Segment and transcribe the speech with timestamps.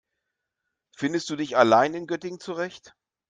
[0.97, 2.95] Findest du dich allein in Göttingen zurecht?